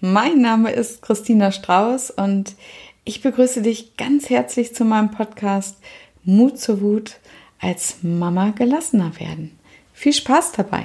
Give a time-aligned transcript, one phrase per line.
[0.00, 2.54] Mein Name ist Christina Strauß und
[3.04, 5.76] ich begrüße dich ganz herzlich zu meinem Podcast
[6.22, 7.16] Mut zur Wut
[7.60, 9.58] als Mama gelassener werden.
[9.92, 10.84] Viel Spaß dabei!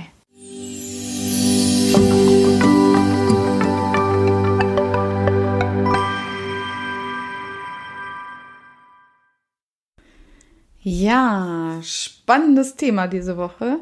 [10.82, 13.80] Ja, spannendes Thema diese Woche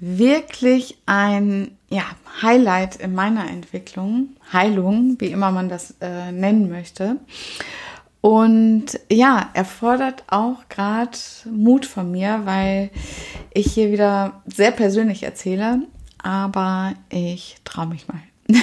[0.00, 2.04] wirklich ein ja,
[2.42, 7.16] Highlight in meiner Entwicklung, Heilung, wie immer man das äh, nennen möchte.
[8.20, 11.16] Und ja, erfordert auch gerade
[11.50, 12.90] Mut von mir, weil
[13.54, 15.82] ich hier wieder sehr persönlich erzähle,
[16.18, 18.20] aber ich traue mich mal.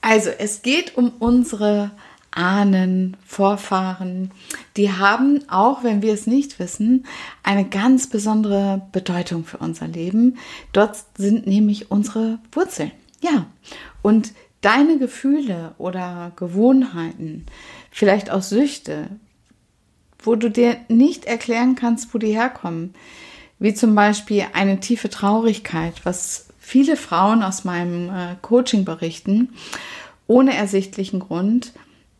[0.00, 1.90] also es geht um unsere
[2.34, 4.30] Ahnen, Vorfahren,
[4.76, 7.06] die haben, auch wenn wir es nicht wissen,
[7.42, 10.38] eine ganz besondere Bedeutung für unser Leben.
[10.72, 12.90] Dort sind nämlich unsere Wurzeln.
[13.20, 13.46] Ja,
[14.02, 17.46] und deine Gefühle oder Gewohnheiten,
[17.90, 19.08] vielleicht auch Süchte,
[20.18, 22.94] wo du dir nicht erklären kannst, wo die herkommen,
[23.58, 29.50] wie zum Beispiel eine tiefe Traurigkeit, was viele Frauen aus meinem äh, Coaching berichten,
[30.26, 31.72] ohne ersichtlichen Grund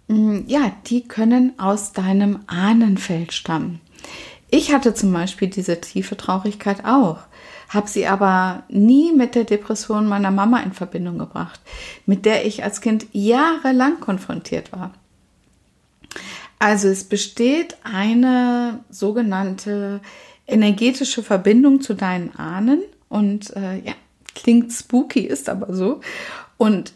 [0.09, 3.81] ja, die können aus deinem Ahnenfeld stammen.
[4.51, 7.19] Ich hatte zum Beispiel diese tiefe Traurigkeit auch,
[7.71, 11.61] habe sie aber nie mit der Depression meiner Mama in Verbindung gebracht,
[12.07, 14.93] mit der ich als Kind jahrelang konfrontiert war.
[16.59, 20.01] Also es besteht eine sogenannte
[20.47, 23.95] energetische Verbindung zu deinen Ahnen und äh, ja,
[24.35, 26.01] klingt spooky, ist aber so.
[26.57, 26.93] Und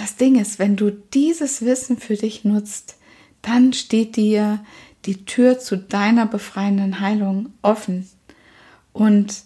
[0.00, 2.96] das Ding ist, wenn du dieses Wissen für dich nutzt,
[3.42, 4.60] dann steht dir
[5.04, 8.08] die Tür zu deiner befreienden Heilung offen.
[8.94, 9.42] Und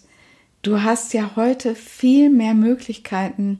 [0.61, 3.59] du hast ja heute viel mehr Möglichkeiten,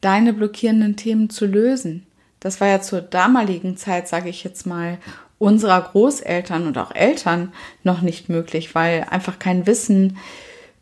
[0.00, 2.06] deine blockierenden Themen zu lösen.
[2.38, 4.98] Das war ja zur damaligen Zeit, sage ich jetzt mal,
[5.38, 7.52] unserer Großeltern und auch Eltern
[7.82, 10.18] noch nicht möglich, weil einfach kein Wissen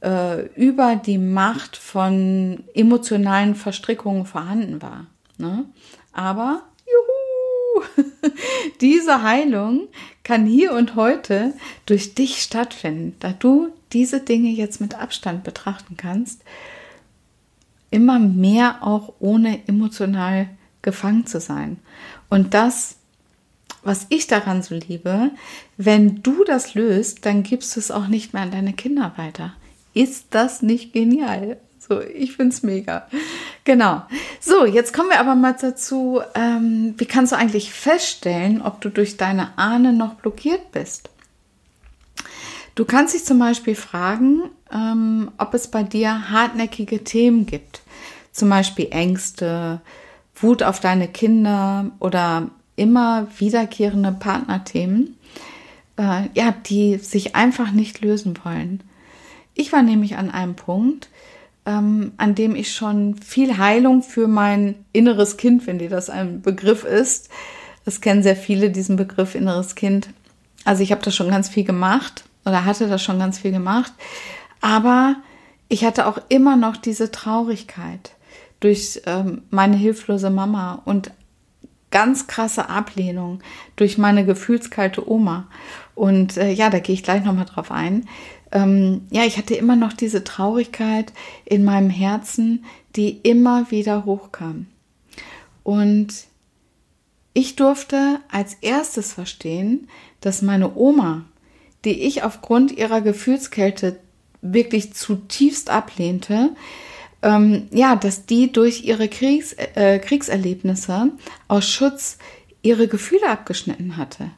[0.02, 5.06] äh, über die Macht von emotionalen Verstrickungen vorhanden war.
[5.38, 5.66] Ne?
[6.12, 8.06] Aber, juhu,
[8.80, 9.88] diese Heilung
[10.24, 11.54] kann hier und heute
[11.84, 16.42] durch dich stattfinden, da du diese Dinge jetzt mit Abstand betrachten kannst,
[17.90, 20.48] immer mehr auch ohne emotional
[20.82, 21.78] gefangen zu sein.
[22.28, 22.96] Und das,
[23.82, 25.30] was ich daran so liebe,
[25.76, 29.54] wenn du das löst, dann gibst du es auch nicht mehr an deine Kinder weiter.
[29.94, 31.58] Ist das nicht genial?
[31.88, 33.06] So, ich finde es mega.
[33.64, 34.02] Genau.
[34.40, 38.88] So, jetzt kommen wir aber mal dazu, ähm, wie kannst du eigentlich feststellen, ob du
[38.88, 41.10] durch deine Ahne noch blockiert bist?
[42.74, 44.42] Du kannst dich zum Beispiel fragen,
[44.72, 47.82] ähm, ob es bei dir hartnäckige Themen gibt.
[48.32, 49.80] Zum Beispiel Ängste,
[50.34, 55.16] Wut auf deine Kinder oder immer wiederkehrende Partnerthemen,
[55.96, 58.82] äh, ja, die sich einfach nicht lösen wollen.
[59.54, 61.08] Ich war nämlich an einem Punkt,
[61.66, 66.40] ähm, an dem ich schon viel Heilung für mein inneres Kind, wenn dir das ein
[66.40, 67.28] Begriff ist.
[67.84, 70.08] Das kennen sehr viele, diesen Begriff inneres Kind.
[70.64, 73.92] Also ich habe da schon ganz viel gemacht oder hatte da schon ganz viel gemacht.
[74.60, 75.16] Aber
[75.68, 78.12] ich hatte auch immer noch diese Traurigkeit
[78.60, 81.10] durch ähm, meine hilflose Mama und
[81.90, 83.40] ganz krasse Ablehnung
[83.76, 85.48] durch meine gefühlskalte Oma.
[85.94, 88.06] Und äh, ja, da gehe ich gleich nochmal drauf ein
[88.52, 91.12] ähm, ja, ich hatte immer noch diese Traurigkeit
[91.44, 92.64] in meinem Herzen,
[92.94, 94.66] die immer wieder hochkam.
[95.62, 96.08] Und
[97.34, 99.88] ich durfte als erstes verstehen,
[100.20, 101.24] dass meine Oma,
[101.84, 103.98] die ich aufgrund ihrer Gefühlskälte
[104.40, 106.50] wirklich zutiefst ablehnte,
[107.22, 111.12] ähm, ja, dass die durch ihre Kriegs, äh, Kriegserlebnisse
[111.48, 112.18] aus Schutz
[112.62, 114.30] ihre Gefühle abgeschnitten hatte.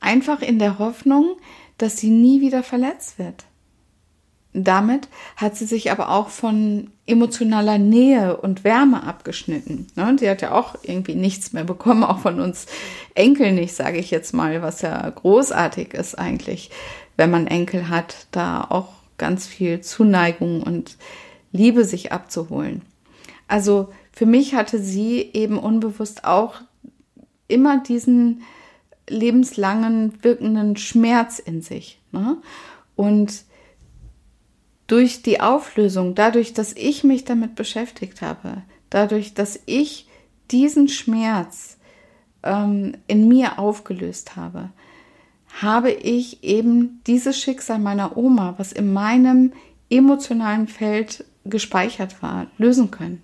[0.00, 1.36] Einfach in der Hoffnung,
[1.78, 3.44] dass sie nie wieder verletzt wird.
[4.54, 9.86] Damit hat sie sich aber auch von emotionaler Nähe und Wärme abgeschnitten.
[9.94, 10.16] Ne?
[10.18, 12.66] Sie hat ja auch irgendwie nichts mehr bekommen, auch von uns
[13.14, 16.70] Enkeln nicht, sage ich jetzt mal, was ja großartig ist eigentlich,
[17.16, 18.88] wenn man Enkel hat, da auch
[19.18, 20.96] ganz viel Zuneigung und
[21.52, 22.82] Liebe sich abzuholen.
[23.48, 26.54] Also für mich hatte sie eben unbewusst auch
[27.48, 28.42] immer diesen
[29.08, 32.00] lebenslangen wirkenden Schmerz in sich.
[32.12, 32.38] Ne?
[32.96, 33.44] Und
[34.86, 40.08] durch die Auflösung, dadurch, dass ich mich damit beschäftigt habe, dadurch, dass ich
[40.50, 41.76] diesen Schmerz
[42.42, 44.70] ähm, in mir aufgelöst habe,
[45.60, 49.52] habe ich eben dieses Schicksal meiner Oma, was in meinem
[49.90, 53.22] emotionalen Feld gespeichert war, lösen können.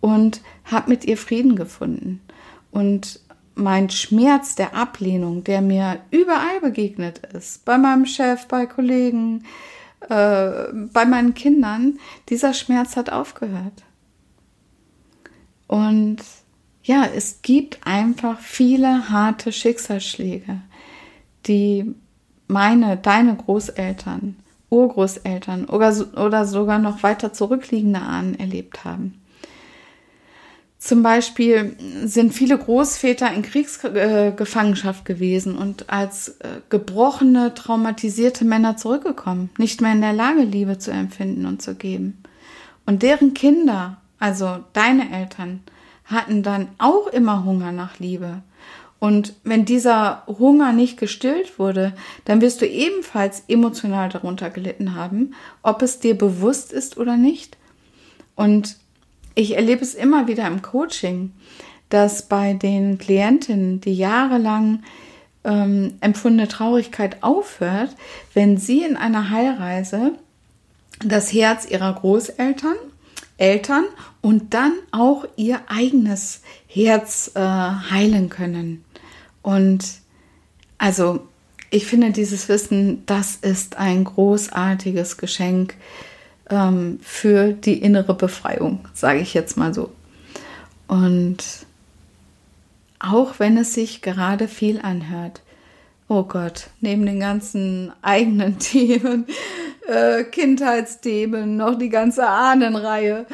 [0.00, 2.20] und habe mit ihr Frieden gefunden.
[2.70, 3.20] Und
[3.54, 9.44] mein Schmerz der Ablehnung, der mir überall begegnet ist, bei meinem Chef, bei Kollegen,
[10.08, 11.98] äh, bei meinen Kindern,
[12.28, 13.84] dieser Schmerz hat aufgehört.
[15.66, 16.18] Und
[16.82, 20.60] ja, es gibt einfach viele harte Schicksalsschläge,
[21.46, 21.94] die
[22.46, 24.36] meine, deine Großeltern,
[24.68, 29.20] Urgroßeltern oder, oder sogar noch weiter zurückliegende Ahnen erlebt haben.
[30.84, 39.48] Zum Beispiel sind viele Großväter in Kriegsgefangenschaft gewesen und als äh, gebrochene, traumatisierte Männer zurückgekommen,
[39.56, 42.22] nicht mehr in der Lage, Liebe zu empfinden und zu geben.
[42.84, 45.60] Und deren Kinder, also deine Eltern,
[46.04, 48.42] hatten dann auch immer Hunger nach Liebe.
[48.98, 51.94] Und wenn dieser Hunger nicht gestillt wurde,
[52.26, 55.32] dann wirst du ebenfalls emotional darunter gelitten haben,
[55.62, 57.56] ob es dir bewusst ist oder nicht.
[58.36, 58.83] Und
[59.34, 61.32] ich erlebe es immer wieder im Coaching,
[61.88, 64.82] dass bei den Klientinnen, die jahrelang
[65.44, 67.90] ähm, empfundene Traurigkeit aufhört,
[68.32, 70.12] wenn sie in einer Heilreise
[71.04, 72.76] das Herz ihrer Großeltern,
[73.36, 73.84] Eltern
[74.20, 78.84] und dann auch ihr eigenes Herz äh, heilen können.
[79.42, 79.84] Und
[80.78, 81.26] also
[81.70, 85.74] ich finde dieses Wissen, das ist ein großartiges Geschenk,
[86.50, 89.90] ähm, für die innere Befreiung, sage ich jetzt mal so.
[90.86, 91.38] Und
[92.98, 95.42] auch wenn es sich gerade viel anhört,
[96.08, 99.26] oh Gott, neben den ganzen eigenen Themen,
[99.86, 103.26] äh, Kindheitsthemen, noch die ganze Ahnenreihe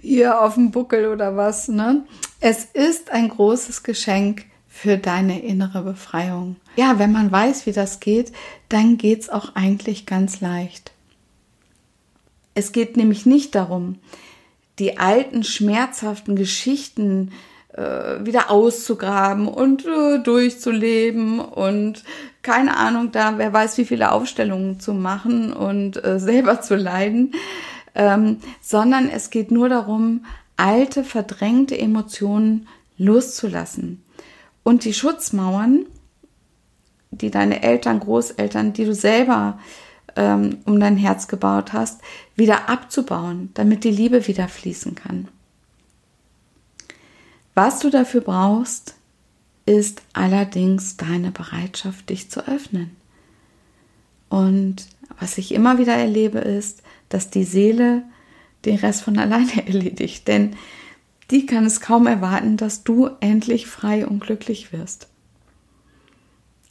[0.00, 2.04] hier auf dem Buckel oder was, ne?
[2.40, 6.56] Es ist ein großes Geschenk für deine innere Befreiung.
[6.76, 8.32] Ja, wenn man weiß, wie das geht,
[8.68, 10.92] dann geht es auch eigentlich ganz leicht.
[12.56, 13.98] Es geht nämlich nicht darum,
[14.78, 17.32] die alten schmerzhaften Geschichten
[17.74, 22.02] äh, wieder auszugraben und äh, durchzuleben und
[22.40, 27.34] keine Ahnung da, wer weiß, wie viele Aufstellungen zu machen und äh, selber zu leiden,
[27.94, 30.24] ähm, sondern es geht nur darum,
[30.56, 34.02] alte, verdrängte Emotionen loszulassen.
[34.62, 35.84] Und die Schutzmauern,
[37.10, 39.58] die deine Eltern, Großeltern, die du selber
[40.16, 42.00] ähm, um dein Herz gebaut hast,
[42.34, 45.28] wieder abzubauen, damit die Liebe wieder fließen kann.
[47.54, 48.96] Was du dafür brauchst,
[49.64, 52.96] ist allerdings deine Bereitschaft, dich zu öffnen.
[54.28, 54.86] Und
[55.18, 58.02] was ich immer wieder erlebe, ist, dass die Seele
[58.64, 60.28] den Rest von alleine erledigt.
[60.28, 60.56] Denn
[61.30, 65.08] die kann es kaum erwarten, dass du endlich frei und glücklich wirst.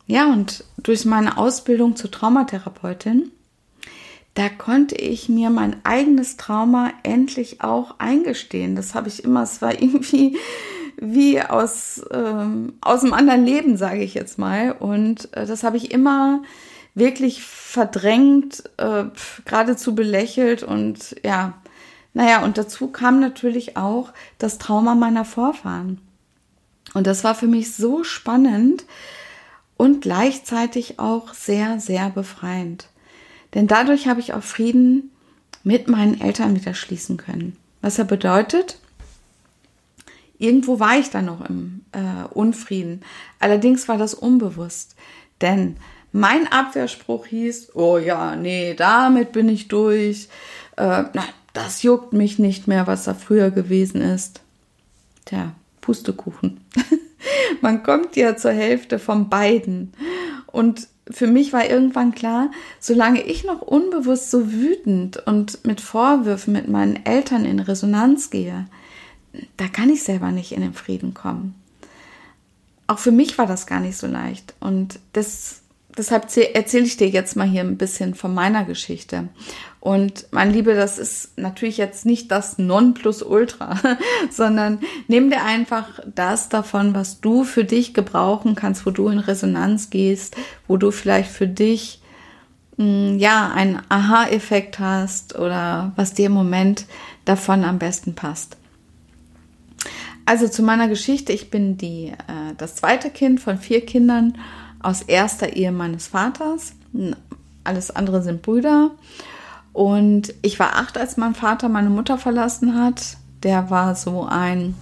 [0.08, 3.32] Ja, und durch meine Ausbildung zur Traumatherapeutin
[4.36, 8.76] da konnte ich mir mein eigenes Trauma endlich auch eingestehen.
[8.76, 10.38] Das habe ich immer, es war irgendwie
[10.98, 14.74] wie aus, ähm, aus einem anderen Leben, sage ich jetzt mal.
[14.74, 16.44] Und äh, das habe ich immer
[16.94, 19.06] wirklich verdrängt, äh,
[19.46, 21.54] geradezu belächelt und ja,
[22.14, 26.00] naja, und dazu kam natürlich auch das Trauma meiner Vorfahren.
[26.94, 28.86] Und das war für mich so spannend
[29.76, 32.88] und gleichzeitig auch sehr, sehr befreiend.
[33.54, 35.12] Denn dadurch habe ich auch Frieden
[35.64, 37.56] mit meinen Eltern wieder schließen können.
[37.82, 38.80] Was er bedeutet,
[40.38, 43.02] irgendwo war ich dann noch im äh, Unfrieden.
[43.40, 44.96] Allerdings war das unbewusst.
[45.42, 45.78] Denn
[46.12, 50.30] mein Abwehrspruch hieß, oh ja, nee, damit bin ich durch.
[50.78, 51.24] Äh, na,
[51.54, 54.42] das juckt mich nicht mehr, was da früher gewesen ist.
[55.26, 56.62] Tja, Pustekuchen.
[57.62, 59.94] Man kommt ja zur Hälfte von beiden.
[60.48, 66.54] Und für mich war irgendwann klar, solange ich noch unbewusst so wütend und mit Vorwürfen
[66.54, 68.66] mit meinen Eltern in Resonanz gehe,
[69.58, 71.56] da kann ich selber nicht in den Frieden kommen.
[72.88, 74.54] Auch für mich war das gar nicht so leicht.
[74.60, 75.62] Und das
[75.98, 79.30] deshalb erzähle ich dir jetzt mal hier ein bisschen von meiner Geschichte.
[79.80, 83.80] Und mein Liebe, das ist natürlich jetzt nicht das Nonplusultra,
[84.32, 89.20] sondern nimm dir einfach das davon, was du für dich gebrauchen kannst, wo du in
[89.20, 90.36] Resonanz gehst,
[90.68, 92.02] wo du vielleicht für dich
[92.78, 96.86] mm, ja einen Aha-Effekt hast oder was dir im Moment
[97.26, 98.58] davon am besten passt.
[100.26, 104.36] Also zu meiner Geschichte, ich bin die, äh, das zweite Kind von vier Kindern
[104.86, 106.74] aus erster Ehe meines Vaters.
[107.64, 108.92] Alles andere sind Brüder.
[109.74, 113.18] Und ich war acht, als mein Vater meine Mutter verlassen hat.
[113.44, 114.76] Der war so ein,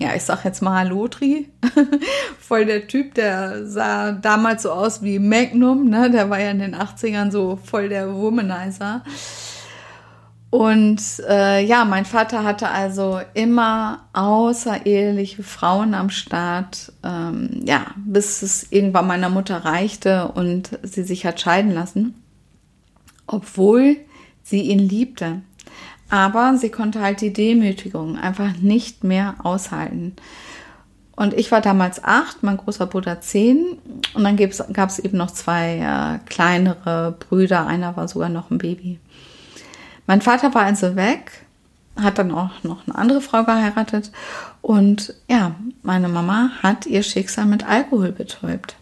[0.00, 1.48] ja, ich sag jetzt mal Lotri.
[2.40, 6.10] Voll der Typ, der sah damals so aus wie Magnum, ne?
[6.10, 9.02] Der war ja in den 80ern so voll der Womanizer.
[10.52, 18.42] Und äh, ja, mein Vater hatte also immer außereheliche Frauen am Start, ähm, ja, bis
[18.42, 22.22] es irgendwann meiner Mutter reichte und sie sich hat scheiden lassen,
[23.26, 23.96] obwohl
[24.42, 25.40] sie ihn liebte.
[26.10, 30.14] Aber sie konnte halt die Demütigung einfach nicht mehr aushalten.
[31.16, 33.78] Und ich war damals acht, mein großer Bruder zehn.
[34.12, 37.66] Und dann gab es eben noch zwei äh, kleinere Brüder.
[37.66, 38.98] Einer war sogar noch ein Baby.
[40.06, 41.44] Mein Vater war also weg,
[41.96, 44.10] hat dann auch noch eine andere Frau geheiratet
[44.60, 48.76] und ja, meine Mama hat ihr Schicksal mit Alkohol betäubt.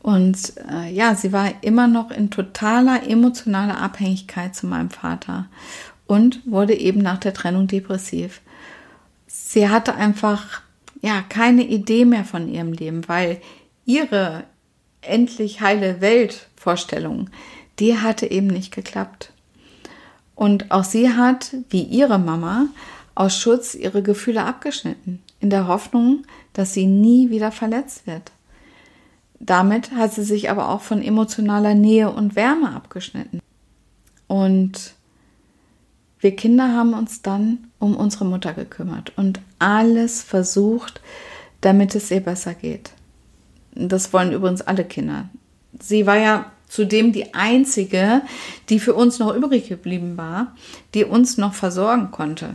[0.00, 5.46] Und äh, ja, sie war immer noch in totaler emotionaler Abhängigkeit zu meinem Vater
[6.06, 8.40] und wurde eben nach der Trennung depressiv.
[9.26, 10.62] Sie hatte einfach
[11.02, 13.40] ja keine Idee mehr von ihrem Leben, weil
[13.84, 14.44] ihre
[15.00, 17.30] endlich heile Weltvorstellung,
[17.78, 19.32] die hatte eben nicht geklappt.
[20.38, 22.68] Und auch sie hat, wie ihre Mama,
[23.16, 28.30] aus Schutz ihre Gefühle abgeschnitten, in der Hoffnung, dass sie nie wieder verletzt wird.
[29.40, 33.40] Damit hat sie sich aber auch von emotionaler Nähe und Wärme abgeschnitten.
[34.28, 34.94] Und
[36.20, 41.00] wir Kinder haben uns dann um unsere Mutter gekümmert und alles versucht,
[41.62, 42.92] damit es ihr besser geht.
[43.74, 45.30] Das wollen übrigens alle Kinder.
[45.80, 48.22] Sie war ja zudem die einzige,
[48.68, 50.54] die für uns noch übrig geblieben war,
[50.94, 52.54] die uns noch versorgen konnte.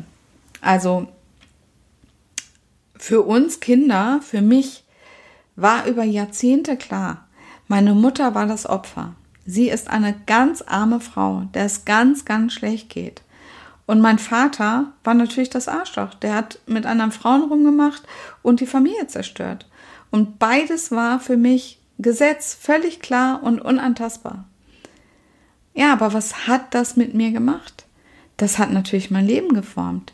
[0.62, 1.08] Also
[2.96, 4.84] für uns Kinder, für mich
[5.55, 7.27] war über Jahrzehnte klar,
[7.67, 9.15] meine Mutter war das Opfer.
[9.46, 13.24] Sie ist eine ganz arme Frau, der es ganz, ganz schlecht geht.
[13.86, 16.13] Und mein Vater war natürlich das Arschloch.
[16.13, 18.03] Der hat mit anderen Frauen rumgemacht
[18.41, 19.67] und die Familie zerstört.
[20.12, 24.46] Und beides war für mich Gesetz, völlig klar und unantastbar.
[25.74, 27.86] Ja, aber was hat das mit mir gemacht?
[28.38, 30.14] Das hat natürlich mein Leben geformt.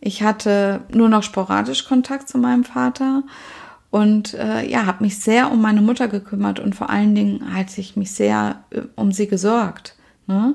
[0.00, 3.22] Ich hatte nur noch sporadisch Kontakt zu meinem Vater
[3.90, 7.70] und äh, ja, habe mich sehr um meine Mutter gekümmert und vor allen Dingen hat
[7.70, 9.96] sich mich sehr äh, um sie gesorgt.
[10.26, 10.54] Ne?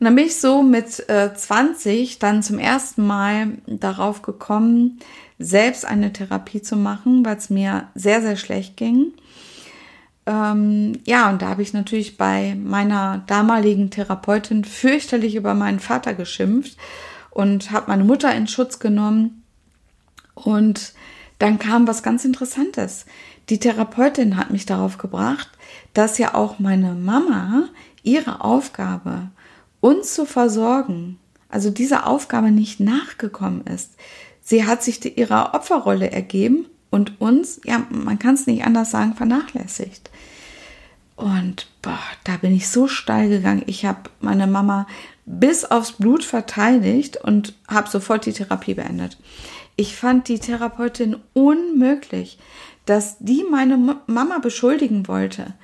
[0.00, 4.98] Und dann bin ich so mit äh, 20 dann zum ersten Mal darauf gekommen,
[5.38, 9.12] selbst eine Therapie zu machen, weil es mir sehr, sehr schlecht ging.
[10.28, 16.12] Ähm, ja, und da habe ich natürlich bei meiner damaligen Therapeutin fürchterlich über meinen Vater
[16.12, 16.76] geschimpft
[17.30, 19.42] und habe meine Mutter in Schutz genommen.
[20.34, 20.92] Und
[21.38, 23.06] dann kam was ganz Interessantes.
[23.48, 25.48] Die Therapeutin hat mich darauf gebracht,
[25.94, 27.70] dass ja auch meine Mama
[28.02, 29.30] ihre Aufgabe,
[29.80, 31.18] uns zu versorgen,
[31.48, 33.96] also dieser Aufgabe nicht nachgekommen ist.
[34.42, 39.14] Sie hat sich ihrer Opferrolle ergeben und uns, ja, man kann es nicht anders sagen,
[39.14, 40.10] vernachlässigt.
[41.16, 43.64] Und boah, da bin ich so steil gegangen.
[43.66, 44.86] Ich habe meine Mama
[45.26, 49.18] bis aufs Blut verteidigt und habe sofort die Therapie beendet.
[49.76, 52.38] Ich fand die Therapeutin unmöglich,
[52.86, 55.54] dass die meine Mama beschuldigen wollte.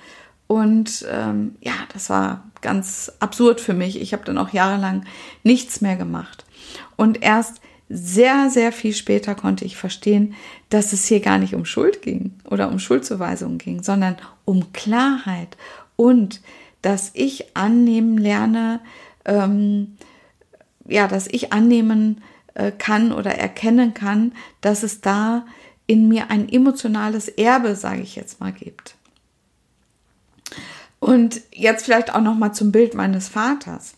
[0.46, 4.00] Und ähm, ja, das war ganz absurd für mich.
[4.00, 5.04] Ich habe dann auch jahrelang
[5.42, 6.44] nichts mehr gemacht.
[6.96, 10.34] Und erst sehr, sehr viel später konnte ich verstehen,
[10.70, 15.56] dass es hier gar nicht um Schuld ging oder um Schuldzuweisungen ging, sondern um Klarheit
[15.96, 16.40] und
[16.82, 18.80] dass ich annehmen lerne,
[19.24, 19.96] ähm,
[20.86, 22.22] ja, dass ich annehmen
[22.54, 25.46] äh, kann oder erkennen kann, dass es da
[25.86, 28.96] in mir ein emotionales Erbe, sage ich jetzt mal, gibt.
[31.00, 33.94] Und jetzt vielleicht auch noch mal zum Bild meines Vaters.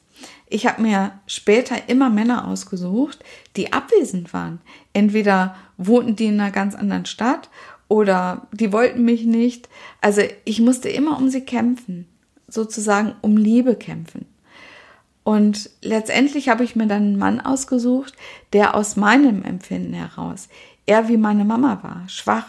[0.48, 3.24] Ich habe mir später immer Männer ausgesucht,
[3.56, 4.60] die abwesend waren.
[4.92, 7.50] Entweder wohnten die in einer ganz anderen Stadt
[7.88, 9.68] oder die wollten mich nicht.
[10.00, 12.06] Also ich musste immer um sie kämpfen,
[12.48, 14.26] sozusagen um Liebe kämpfen.
[15.24, 18.14] Und letztendlich habe ich mir dann einen Mann ausgesucht,
[18.52, 20.48] der aus meinem Empfinden heraus
[20.86, 22.46] eher wie meine Mama war, schwach,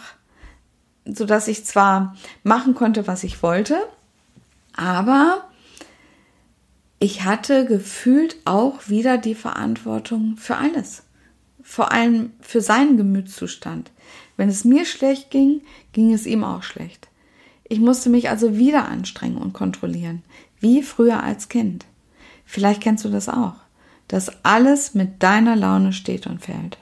[1.06, 3.80] so dass ich zwar machen konnte, was ich wollte,
[4.76, 5.46] aber
[7.00, 11.04] ich hatte gefühlt auch wieder die Verantwortung für alles.
[11.62, 13.92] Vor allem für seinen Gemütszustand.
[14.36, 15.62] Wenn es mir schlecht ging,
[15.94, 17.08] ging es ihm auch schlecht.
[17.66, 20.24] Ich musste mich also wieder anstrengen und kontrollieren,
[20.60, 21.86] wie früher als Kind.
[22.46, 23.56] Vielleicht kennst du das auch,
[24.08, 26.78] dass alles mit deiner Laune steht und fällt.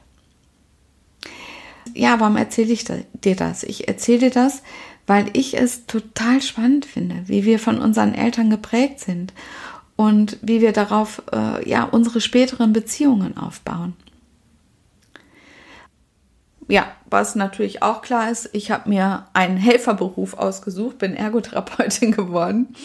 [1.93, 3.63] Ja, warum erzähle ich dir das?
[3.63, 4.62] Ich erzähle dir das,
[5.07, 9.34] weil ich es total spannend finde, wie wir von unseren Eltern geprägt sind
[9.96, 13.94] und wie wir darauf äh, ja unsere späteren Beziehungen aufbauen.
[16.68, 22.75] Ja, was natürlich auch klar ist, ich habe mir einen Helferberuf ausgesucht, bin Ergotherapeutin geworden.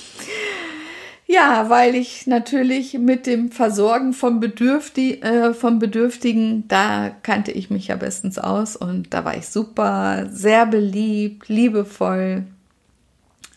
[1.27, 7.71] Ja, weil ich natürlich mit dem Versorgen von, Bedürfti äh, von Bedürftigen, da kannte ich
[7.71, 12.47] mich ja bestens aus und da war ich super, sehr beliebt, liebevoll.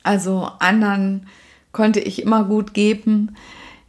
[0.04, 1.26] Also anderen
[1.74, 3.36] konnte ich immer gut geben,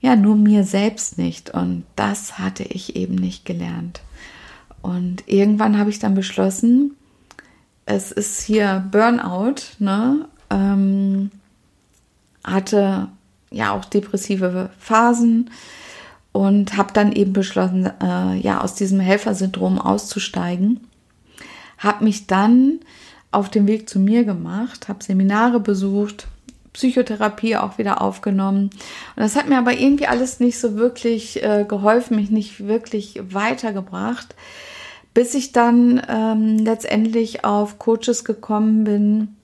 [0.01, 4.01] ja, nur mir selbst nicht und das hatte ich eben nicht gelernt.
[4.83, 6.97] Und irgendwann habe ich dann beschlossen,
[7.87, 10.29] es ist hier Burnout, ne?
[10.51, 11.31] Ähm,
[12.45, 13.09] hatte
[13.51, 15.51] ja auch depressive Phasen
[16.33, 20.81] und habe dann eben beschlossen, äh, ja, aus diesem Helfersyndrom auszusteigen.
[21.79, 22.81] Habe mich dann
[23.31, 26.29] auf den Weg zu mir gemacht, habe Seminare besucht,
[26.75, 28.65] Psychotherapie auch wieder aufgenommen.
[28.65, 33.21] Und das hat mir aber irgendwie alles nicht so wirklich äh, geholfen, mich nicht wirklich
[33.31, 34.35] weitergebracht,
[35.15, 39.37] bis ich dann ähm, letztendlich auf Coaches gekommen bin,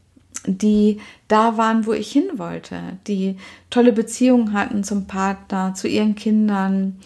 [0.47, 3.37] die da waren, wo ich hin wollte, die
[3.69, 6.99] tolle Beziehungen hatten zum Partner, zu ihren Kindern,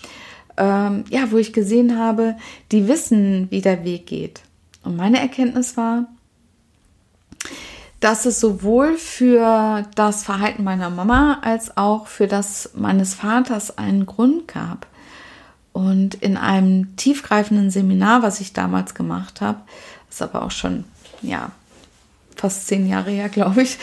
[0.57, 2.37] ähm, ja, wo ich gesehen habe,
[2.73, 4.40] die wissen, wie der Weg geht.
[4.85, 6.07] Und meine Erkenntnis war,
[8.04, 14.04] dass es sowohl für das Verhalten meiner Mama als auch für das meines Vaters einen
[14.04, 14.87] Grund gab.
[15.73, 19.62] Und in einem tiefgreifenden Seminar, was ich damals gemacht habe,
[20.11, 20.84] ist aber auch schon
[21.23, 21.50] ja
[22.37, 23.78] fast zehn Jahre her, glaube ich.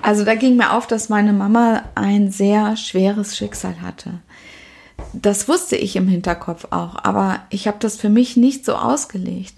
[0.00, 4.20] Also da ging mir auf, dass meine Mama ein sehr schweres Schicksal hatte.
[5.12, 9.52] Das wusste ich im Hinterkopf auch, aber ich habe das für mich nicht so ausgelegt.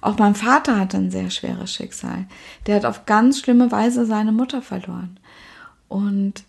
[0.00, 2.26] Auch mein Vater hatte ein sehr schweres Schicksal.
[2.66, 5.18] Der hat auf ganz schlimme Weise seine Mutter verloren.
[5.88, 6.44] Und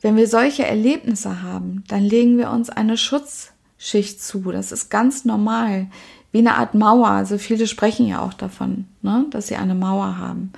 [0.00, 4.50] wenn wir solche Erlebnisse haben, dann legen wir uns eine Schutzschicht zu.
[4.50, 5.88] Das ist ganz normal
[6.32, 7.08] wie eine Art Mauer.
[7.08, 10.52] Also viele sprechen ja auch davon, ne, dass sie eine Mauer haben.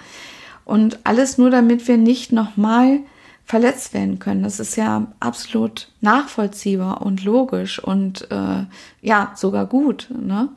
[0.64, 3.00] Und alles nur, damit wir nicht nochmal
[3.44, 4.42] verletzt werden können.
[4.42, 8.64] Das ist ja absolut nachvollziehbar und logisch und äh,
[9.02, 10.08] ja, sogar gut.
[10.10, 10.48] Ne?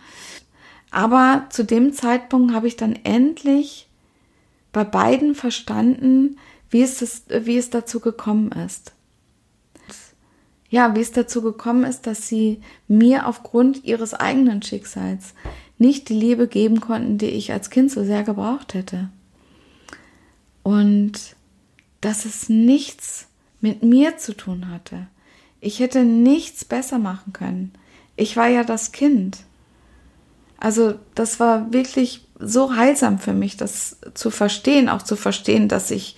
[0.92, 3.88] Aber zu dem Zeitpunkt habe ich dann endlich
[4.72, 6.38] bei beiden verstanden,
[6.70, 8.94] wie es, das, wie es dazu gekommen ist
[10.70, 15.34] ja, wie es dazu gekommen ist, dass sie mir aufgrund ihres eigenen Schicksals
[15.78, 19.10] nicht die Liebe geben konnten, die ich als Kind so sehr gebraucht hätte.
[20.64, 21.36] Und
[22.02, 23.28] dass es nichts
[23.62, 25.08] mit mir zu tun hatte.
[25.62, 27.72] Ich hätte nichts besser machen können.
[28.16, 29.40] Ich war ja das Kind.
[30.60, 35.92] Also das war wirklich so heilsam für mich, das zu verstehen, auch zu verstehen, dass
[35.92, 36.18] ich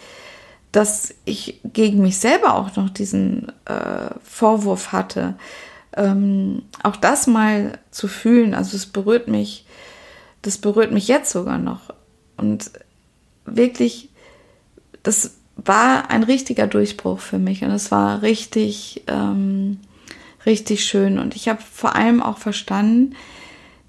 [0.72, 5.36] dass ich gegen mich selber auch noch diesen äh, Vorwurf hatte.
[5.98, 9.66] Ähm, auch das mal zu fühlen, also es berührt mich,
[10.44, 11.94] das berührt mich jetzt sogar noch.
[12.38, 12.72] Und
[13.46, 14.10] wirklich,
[15.02, 19.80] das war ein richtiger Durchbruch für mich und es war richtig, ähm,
[20.46, 21.18] richtig schön.
[21.18, 23.16] Und ich habe vor allem auch verstanden,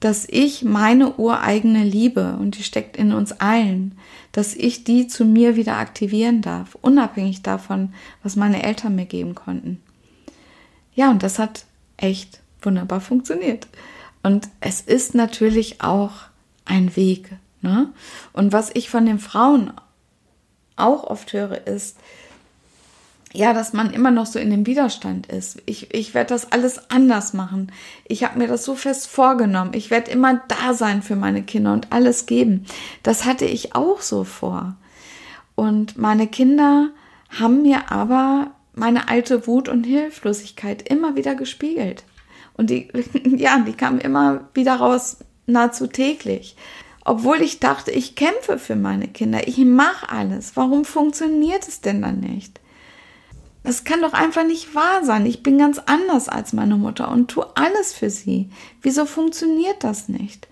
[0.01, 3.99] dass ich meine ureigene Liebe, und die steckt in uns allen,
[4.33, 9.35] dass ich die zu mir wieder aktivieren darf, unabhängig davon, was meine Eltern mir geben
[9.35, 9.81] konnten.
[10.95, 11.67] Ja, und das hat
[11.99, 13.69] echt wunderbar funktioniert.
[14.23, 16.13] Und es ist natürlich auch
[16.65, 17.33] ein Weg.
[17.63, 17.93] Ne?
[18.33, 19.73] Und was ich von den Frauen
[20.77, 21.99] auch oft höre, ist,
[23.33, 25.63] ja, dass man immer noch so in dem Widerstand ist.
[25.67, 27.71] Ich, ich werde das alles anders machen.
[28.09, 29.73] Ich habe mir das so fest vorgenommen.
[29.75, 32.67] Ich werde immer da sein für meine Kinder und alles geben.
[33.03, 34.75] Das hatte ich auch so vor.
[35.55, 36.91] Und meine Kinder
[37.39, 42.05] haben mir aber meine alte Wut und Hilflosigkeit immer wieder gespiegelt.
[42.55, 42.89] Und die,
[43.37, 46.57] ja, die kamen immer wieder raus, nahezu täglich.
[47.05, 50.57] Obwohl ich dachte, ich kämpfe für meine Kinder, ich mache alles.
[50.57, 52.60] Warum funktioniert es denn dann nicht?
[53.63, 55.27] Das kann doch einfach nicht wahr sein.
[55.27, 58.51] Ich bin ganz anders als meine Mutter und tue alles für sie.
[58.81, 60.49] Wieso funktioniert das nicht?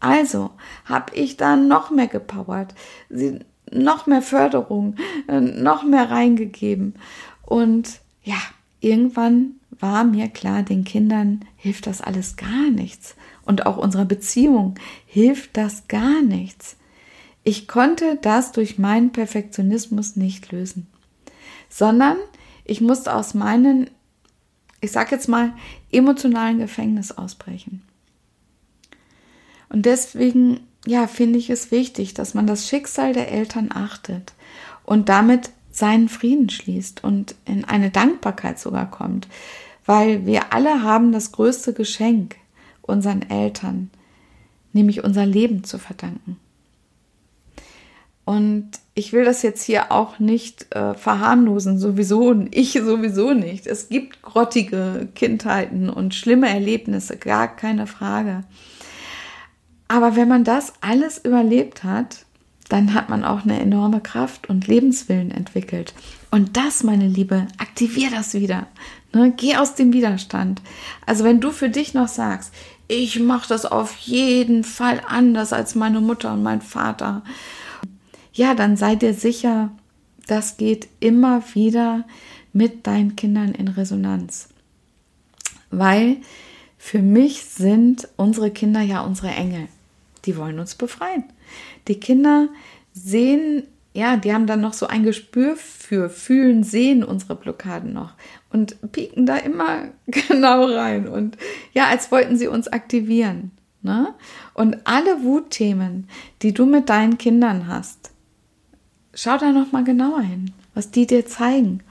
[0.00, 0.50] Also
[0.84, 2.74] habe ich da noch mehr gepowert,
[3.08, 4.96] sie noch mehr Förderung,
[5.28, 6.94] äh, noch mehr reingegeben.
[7.42, 8.38] Und ja,
[8.80, 13.16] irgendwann war mir klar, den Kindern hilft das alles gar nichts.
[13.44, 14.74] Und auch unserer Beziehung
[15.06, 16.76] hilft das gar nichts.
[17.44, 20.86] Ich konnte das durch meinen Perfektionismus nicht lösen,
[21.68, 22.16] sondern
[22.64, 23.90] ich musste aus meinen,
[24.80, 25.52] ich sag jetzt mal,
[25.90, 27.82] emotionalen Gefängnis ausbrechen.
[29.68, 34.34] Und deswegen, ja, finde ich es wichtig, dass man das Schicksal der Eltern achtet
[34.84, 39.26] und damit seinen Frieden schließt und in eine Dankbarkeit sogar kommt,
[39.86, 42.36] weil wir alle haben das größte Geschenk
[42.82, 43.90] unseren Eltern,
[44.72, 46.38] nämlich unser Leben zu verdanken.
[48.32, 53.66] Und ich will das jetzt hier auch nicht äh, verharmlosen, sowieso ich sowieso nicht.
[53.66, 58.44] Es gibt grottige Kindheiten und schlimme Erlebnisse, gar keine Frage.
[59.86, 62.24] Aber wenn man das alles überlebt hat,
[62.70, 65.92] dann hat man auch eine enorme Kraft und Lebenswillen entwickelt.
[66.30, 68.66] Und das, meine Liebe, aktivier das wieder.
[69.12, 69.34] Ne?
[69.36, 70.62] Geh aus dem Widerstand.
[71.04, 72.54] Also wenn du für dich noch sagst,
[72.88, 77.22] ich mache das auf jeden Fall anders als meine Mutter und mein Vater,
[78.32, 79.70] ja, dann sei dir sicher,
[80.26, 82.04] das geht immer wieder
[82.52, 84.48] mit deinen Kindern in Resonanz.
[85.70, 86.18] Weil
[86.78, 89.68] für mich sind unsere Kinder ja unsere Engel.
[90.24, 91.24] Die wollen uns befreien.
[91.88, 92.48] Die Kinder
[92.92, 93.64] sehen,
[93.94, 98.14] ja, die haben dann noch so ein Gespür für, fühlen, sehen unsere Blockaden noch
[98.50, 101.36] und pieken da immer genau rein und
[101.72, 103.50] ja, als wollten sie uns aktivieren.
[103.82, 104.14] Ne?
[104.54, 106.08] Und alle Wutthemen,
[106.42, 108.11] die du mit deinen Kindern hast,
[109.14, 111.82] schau da noch mal genauer hin, was die dir zeigen.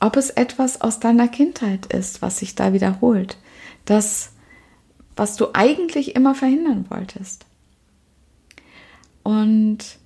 [0.00, 3.36] Ob es etwas aus deiner Kindheit ist, was sich da wiederholt,
[3.84, 4.30] das,
[5.16, 7.46] was du eigentlich immer verhindern wolltest.
[9.24, 9.98] Und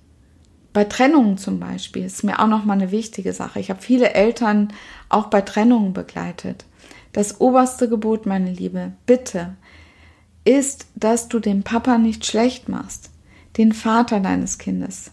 [0.73, 3.59] bei Trennungen zum Beispiel ist mir auch noch mal eine wichtige Sache.
[3.59, 4.73] Ich habe viele Eltern
[5.07, 6.65] auch bei Trennungen begleitet.
[7.13, 9.55] Das oberste Gebot, meine Liebe, bitte,
[10.45, 13.11] ist, dass du den Papa nicht schlecht machst,
[13.57, 15.12] den Vater deines Kindes.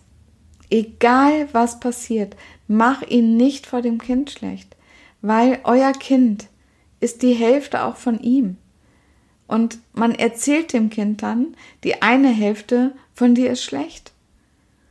[0.70, 2.36] Egal was passiert,
[2.68, 4.76] mach ihn nicht vor dem Kind schlecht,
[5.20, 6.46] weil euer Kind
[7.00, 8.56] ist die Hälfte auch von ihm.
[9.48, 14.12] Und man erzählt dem Kind dann, die eine Hälfte von dir ist schlecht.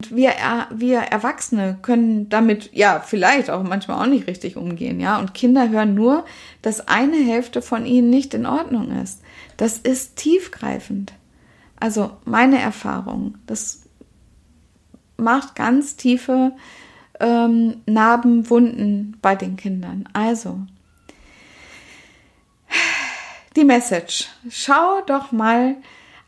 [0.10, 0.34] Wir,
[0.72, 5.18] wir Erwachsene können damit ja vielleicht auch manchmal auch nicht richtig umgehen, ja.
[5.20, 6.26] Und Kinder hören nur,
[6.62, 9.22] dass eine Hälfte von ihnen nicht in Ordnung ist.
[9.56, 11.14] Das ist tiefgreifend.
[11.80, 13.84] Also meine Erfahrung, das
[15.20, 16.54] macht ganz tiefe
[17.20, 20.08] ähm, Narben, bei den Kindern.
[20.14, 20.60] Also
[23.56, 24.28] die Message.
[24.50, 25.76] Schau doch mal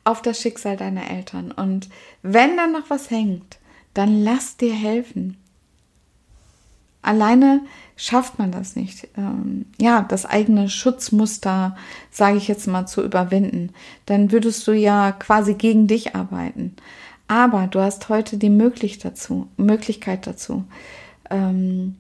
[0.04, 1.51] auf das Schicksal deiner Eltern.
[1.51, 1.89] Und
[2.21, 3.60] wenn dann noch was hängt,
[3.93, 5.38] dann lass dir helfen.
[7.04, 7.62] Alleine
[7.95, 9.08] schafft man das nicht.
[9.17, 11.75] Ähm, ja, das eigene Schutzmuster,
[12.12, 13.73] sage ich jetzt mal, zu überwinden.
[14.06, 16.75] Dann würdest du ja quasi gegen dich arbeiten.
[17.31, 19.47] Aber du hast heute die Möglichkeit dazu.
[19.55, 20.65] Möglichkeit dazu.
[21.29, 21.95] Ähm,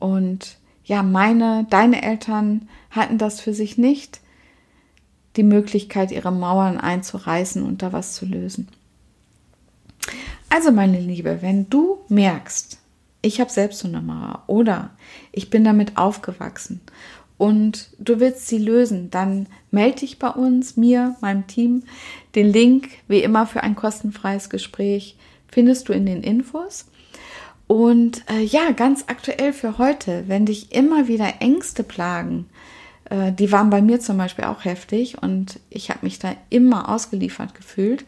[0.00, 4.18] und ja, meine, deine Eltern hatten das für sich nicht
[5.36, 8.66] die Möglichkeit, ihre Mauern einzureißen und da was zu lösen.
[10.48, 12.78] Also meine Liebe, wenn du merkst,
[13.22, 14.90] ich habe selbst so eine Mauer oder
[15.30, 16.80] ich bin damit aufgewachsen
[17.38, 21.84] und du willst sie lösen, dann melde dich bei uns, mir, meinem Team.
[22.34, 25.16] Den Link, wie immer, für ein kostenfreies Gespräch
[25.50, 26.86] findest du in den Infos.
[27.68, 32.46] Und äh, ja, ganz aktuell für heute, wenn dich immer wieder Ängste plagen,
[33.08, 36.88] äh, die waren bei mir zum Beispiel auch heftig und ich habe mich da immer
[36.88, 38.04] ausgeliefert gefühlt.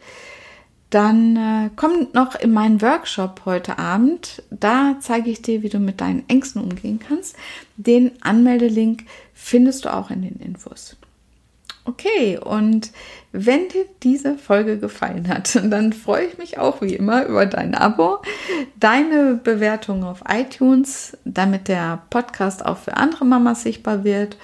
[0.91, 4.43] Dann äh, komm noch in meinen Workshop heute Abend.
[4.51, 7.37] Da zeige ich dir, wie du mit deinen Ängsten umgehen kannst.
[7.77, 10.97] Den Anmeldelink findest du auch in den Infos.
[11.85, 12.91] Okay, und
[13.33, 17.75] wenn dir diese Folge gefallen hat, dann freue ich mich auch wie immer über dein
[17.75, 18.19] Abo,
[18.79, 24.37] deine Bewertung auf iTunes, damit der Podcast auch für andere Mamas sichtbar wird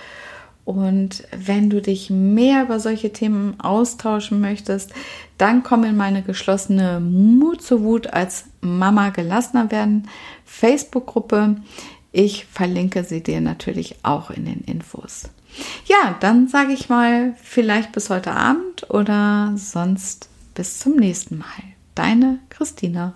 [0.66, 4.92] und wenn du dich mehr über solche Themen austauschen möchtest,
[5.38, 10.08] dann komm in meine geschlossene Mut zur Wut als Mama gelassener werden
[10.44, 11.56] Facebook-Gruppe.
[12.10, 15.30] Ich verlinke sie dir natürlich auch in den Infos.
[15.86, 21.46] Ja, dann sage ich mal vielleicht bis heute Abend oder sonst bis zum nächsten Mal.
[21.94, 23.14] Deine Christina.